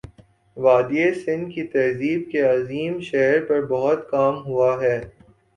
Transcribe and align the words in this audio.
وادیٔ 0.57 1.11
سندھ 1.15 1.51
کی 1.53 1.63
تہذیب 1.73 2.21
کے 2.31 2.41
عظیم 2.47 2.99
شہر 3.09 3.45
پر 3.47 3.65
بہت 3.67 4.09
کام 4.09 4.35
ہوا 4.45 4.71
ہے 4.81 4.99